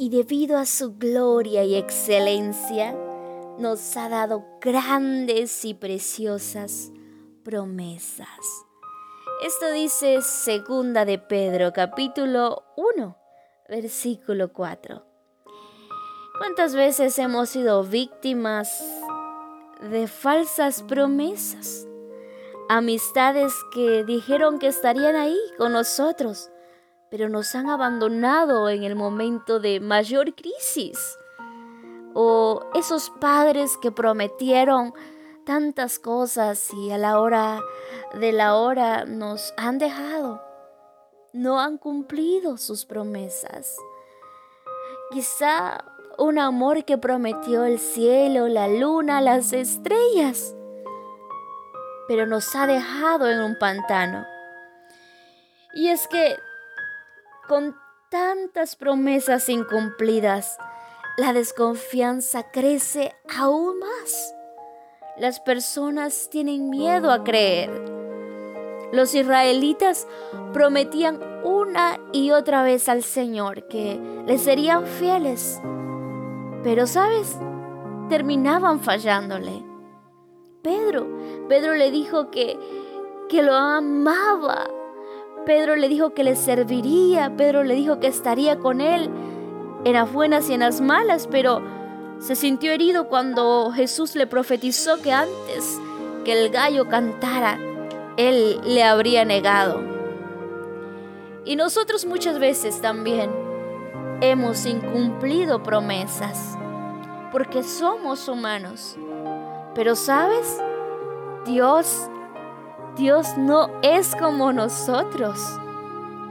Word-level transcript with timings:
y 0.00 0.08
debido 0.08 0.56
a 0.56 0.64
su 0.64 0.96
gloria 0.96 1.62
y 1.62 1.74
excelencia, 1.74 2.96
nos 3.58 3.98
ha 3.98 4.08
dado 4.08 4.46
grandes 4.58 5.62
y 5.66 5.74
preciosas 5.74 6.90
promesas. 7.44 8.26
Esto 9.44 9.70
dice 9.70 10.22
segunda 10.22 11.04
de 11.04 11.18
Pedro 11.18 11.74
capítulo 11.74 12.62
1, 12.78 13.14
versículo 13.68 14.54
4. 14.54 15.04
¿Cuántas 16.38 16.74
veces 16.74 17.18
hemos 17.18 17.50
sido 17.50 17.84
víctimas 17.84 18.82
de 19.82 20.06
falsas 20.06 20.82
promesas? 20.82 21.86
Amistades 22.70 23.52
que 23.74 24.04
dijeron 24.04 24.60
que 24.60 24.68
estarían 24.68 25.14
ahí 25.14 25.36
con 25.58 25.72
nosotros, 25.72 26.50
pero 27.10 27.28
nos 27.28 27.54
han 27.54 27.68
abandonado 27.68 28.68
en 28.68 28.84
el 28.84 28.94
momento 28.94 29.58
de 29.60 29.80
mayor 29.80 30.34
crisis. 30.34 31.18
O 32.14 32.62
esos 32.74 33.10
padres 33.10 33.76
que 33.76 33.90
prometieron 33.90 34.94
tantas 35.44 35.98
cosas 35.98 36.72
y 36.72 36.90
a 36.90 36.98
la 36.98 37.20
hora 37.20 37.60
de 38.14 38.32
la 38.32 38.56
hora 38.56 39.04
nos 39.04 39.52
han 39.56 39.78
dejado. 39.78 40.40
No 41.32 41.60
han 41.60 41.78
cumplido 41.78 42.56
sus 42.56 42.84
promesas. 42.84 43.76
Quizá 45.10 45.84
un 46.18 46.38
amor 46.38 46.84
que 46.84 46.98
prometió 46.98 47.64
el 47.64 47.78
cielo, 47.78 48.46
la 48.48 48.68
luna, 48.68 49.20
las 49.20 49.52
estrellas, 49.52 50.54
pero 52.06 52.26
nos 52.26 52.54
ha 52.54 52.66
dejado 52.66 53.28
en 53.28 53.40
un 53.40 53.56
pantano. 53.58 54.24
Y 55.74 55.88
es 55.88 56.06
que 56.08 56.36
con 57.50 57.74
tantas 58.10 58.76
promesas 58.76 59.48
incumplidas, 59.48 60.56
la 61.18 61.32
desconfianza 61.32 62.44
crece 62.52 63.12
aún 63.36 63.80
más. 63.80 64.36
Las 65.18 65.40
personas 65.40 66.30
tienen 66.30 66.70
miedo 66.70 67.10
a 67.10 67.24
creer. 67.24 67.70
Los 68.92 69.16
israelitas 69.16 70.06
prometían 70.52 71.18
una 71.42 71.98
y 72.12 72.30
otra 72.30 72.62
vez 72.62 72.88
al 72.88 73.02
Señor 73.02 73.66
que 73.66 74.00
le 74.28 74.38
serían 74.38 74.86
fieles, 74.86 75.60
pero, 76.62 76.86
¿sabes? 76.86 77.36
Terminaban 78.08 78.78
fallándole. 78.78 79.64
Pedro, 80.62 81.08
Pedro 81.48 81.74
le 81.74 81.90
dijo 81.90 82.30
que, 82.30 82.56
que 83.28 83.42
lo 83.42 83.54
amaba. 83.54 84.68
Pedro 85.46 85.76
le 85.76 85.88
dijo 85.88 86.10
que 86.10 86.24
le 86.24 86.36
serviría. 86.36 87.36
Pedro 87.36 87.64
le 87.64 87.74
dijo 87.74 88.00
que 88.00 88.06
estaría 88.06 88.58
con 88.58 88.80
él 88.80 89.10
en 89.84 89.92
las 89.94 90.12
buenas 90.12 90.48
y 90.50 90.54
en 90.54 90.60
las 90.60 90.80
malas, 90.80 91.26
pero 91.30 91.62
se 92.18 92.36
sintió 92.36 92.70
herido 92.70 93.08
cuando 93.08 93.70
Jesús 93.70 94.14
le 94.14 94.26
profetizó 94.26 95.00
que 95.00 95.12
antes 95.12 95.80
que 96.24 96.32
el 96.32 96.50
gallo 96.50 96.86
cantara, 96.88 97.58
él 98.16 98.60
le 98.64 98.84
habría 98.84 99.24
negado. 99.24 99.80
Y 101.44 101.56
nosotros 101.56 102.04
muchas 102.04 102.38
veces 102.38 102.80
también 102.82 103.30
hemos 104.20 104.66
incumplido 104.66 105.62
promesas, 105.62 106.58
porque 107.32 107.62
somos 107.62 108.28
humanos. 108.28 108.96
Pero 109.74 109.96
sabes, 109.96 110.60
Dios, 111.46 112.10
Dios 112.96 113.36
no 113.36 113.70
es 113.82 114.14
como 114.16 114.52
nosotros. 114.52 115.40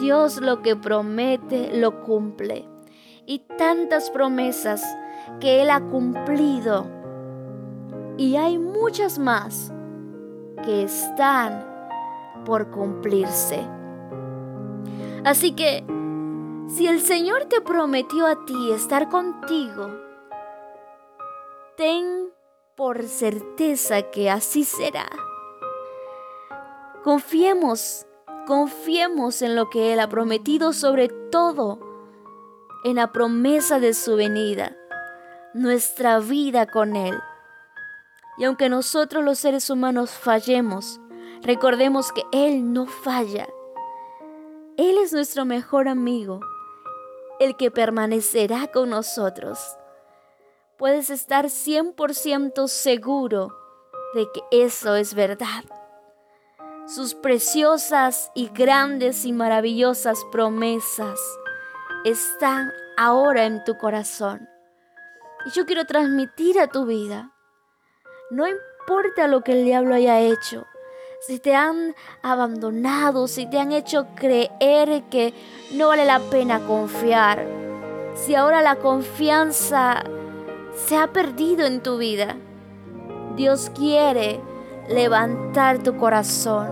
Dios 0.00 0.40
lo 0.40 0.62
que 0.62 0.76
promete, 0.76 1.76
lo 1.76 2.02
cumple. 2.02 2.68
Y 3.26 3.40
tantas 3.56 4.10
promesas 4.10 4.84
que 5.40 5.62
Él 5.62 5.70
ha 5.70 5.80
cumplido. 5.80 6.86
Y 8.16 8.36
hay 8.36 8.58
muchas 8.58 9.18
más 9.18 9.72
que 10.64 10.84
están 10.84 11.66
por 12.44 12.70
cumplirse. 12.70 13.66
Así 15.24 15.52
que 15.52 15.84
si 16.68 16.86
el 16.86 17.00
Señor 17.00 17.46
te 17.46 17.60
prometió 17.60 18.26
a 18.26 18.44
ti 18.44 18.72
estar 18.72 19.08
contigo, 19.08 19.90
ten 21.76 22.30
por 22.76 23.02
certeza 23.04 24.02
que 24.10 24.30
así 24.30 24.64
será. 24.64 25.08
Confiemos, 27.04 28.06
confiemos 28.46 29.42
en 29.42 29.56
lo 29.56 29.70
que 29.70 29.92
Él 29.92 29.98
ha 29.98 30.08
prometido, 30.08 30.72
sobre 30.72 31.08
todo 31.08 31.80
en 32.84 32.94
la 32.94 33.10
promesa 33.10 33.80
de 33.80 33.92
su 33.92 34.14
venida, 34.14 34.76
nuestra 35.52 36.20
vida 36.20 36.66
con 36.66 36.94
Él. 36.94 37.18
Y 38.38 38.44
aunque 38.44 38.68
nosotros 38.68 39.24
los 39.24 39.40
seres 39.40 39.68
humanos 39.68 40.12
fallemos, 40.12 41.00
recordemos 41.42 42.12
que 42.12 42.22
Él 42.30 42.72
no 42.72 42.86
falla. 42.86 43.48
Él 44.76 44.96
es 44.98 45.12
nuestro 45.12 45.44
mejor 45.44 45.88
amigo 45.88 46.38
el 47.40 47.56
que 47.56 47.72
permanecerá 47.72 48.68
con 48.68 48.90
nosotros. 48.90 49.58
Puedes 50.78 51.10
estar 51.10 51.46
100% 51.46 52.68
seguro 52.68 53.56
de 54.14 54.28
que 54.32 54.64
eso 54.64 54.94
es 54.94 55.14
verdad. 55.14 55.64
Sus 56.86 57.14
preciosas 57.14 58.32
y 58.34 58.48
grandes 58.48 59.24
y 59.24 59.32
maravillosas 59.32 60.18
promesas 60.32 61.20
están 62.04 62.72
ahora 62.96 63.46
en 63.46 63.62
tu 63.62 63.78
corazón. 63.78 64.48
Y 65.46 65.50
yo 65.50 65.64
quiero 65.64 65.84
transmitir 65.84 66.58
a 66.58 66.66
tu 66.66 66.84
vida. 66.84 67.30
No 68.30 68.46
importa 68.48 69.28
lo 69.28 69.42
que 69.42 69.52
el 69.52 69.64
diablo 69.64 69.94
haya 69.94 70.18
hecho, 70.20 70.66
si 71.20 71.38
te 71.38 71.54
han 71.54 71.94
abandonado, 72.20 73.28
si 73.28 73.48
te 73.48 73.60
han 73.60 73.70
hecho 73.70 74.08
creer 74.16 75.04
que 75.04 75.32
no 75.74 75.88
vale 75.88 76.04
la 76.04 76.18
pena 76.18 76.66
confiar, 76.66 77.46
si 78.16 78.34
ahora 78.34 78.60
la 78.60 78.76
confianza 78.76 80.02
se 80.74 80.96
ha 80.96 81.12
perdido 81.12 81.64
en 81.64 81.80
tu 81.80 81.98
vida, 81.98 82.36
Dios 83.36 83.70
quiere 83.70 84.40
levantar 84.88 85.78
tu 85.78 85.96
corazón, 85.96 86.68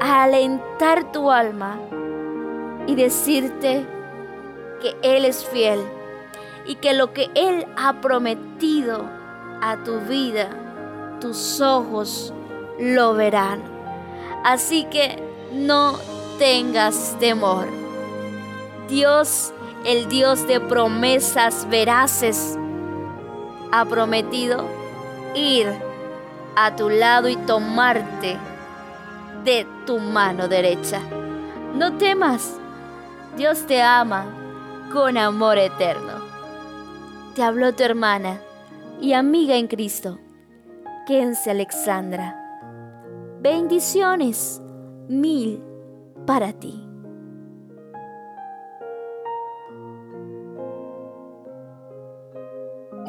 alentar 0.00 1.10
tu 1.12 1.30
alma 1.30 1.78
y 2.86 2.94
decirte 2.94 3.86
que 4.80 4.96
Él 5.02 5.24
es 5.24 5.44
fiel 5.46 5.80
y 6.66 6.76
que 6.76 6.92
lo 6.92 7.12
que 7.12 7.30
Él 7.34 7.66
ha 7.76 8.00
prometido 8.00 9.04
a 9.60 9.76
tu 9.84 10.00
vida, 10.00 10.48
tus 11.20 11.60
ojos 11.60 12.34
lo 12.78 13.14
verán. 13.14 13.62
Así 14.44 14.84
que 14.84 15.22
no 15.52 15.98
tengas 16.38 17.16
temor. 17.20 17.66
Dios, 18.88 19.52
el 19.84 20.08
Dios 20.08 20.46
de 20.46 20.60
promesas 20.60 21.68
veraces, 21.70 22.58
ha 23.70 23.84
prometido 23.84 24.66
ir 25.34 25.91
a 26.56 26.76
tu 26.76 26.88
lado 26.88 27.28
y 27.28 27.36
tomarte 27.36 28.38
de 29.44 29.66
tu 29.86 29.98
mano 29.98 30.48
derecha. 30.48 31.00
No 31.74 31.96
temas, 31.96 32.58
Dios 33.36 33.66
te 33.66 33.82
ama 33.82 34.26
con 34.92 35.16
amor 35.16 35.58
eterno. 35.58 36.12
Te 37.34 37.42
habló 37.42 37.74
tu 37.74 37.82
hermana 37.82 38.40
y 39.00 39.14
amiga 39.14 39.56
en 39.56 39.66
Cristo, 39.66 40.18
Kense 41.06 41.50
Alexandra. 41.50 42.38
Bendiciones 43.40 44.60
mil 45.08 45.62
para 46.26 46.52
ti. 46.52 46.91